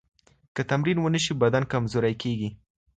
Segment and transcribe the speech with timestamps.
[0.55, 2.49] که تمرین ونه شي، بدن کمزوری کېږي.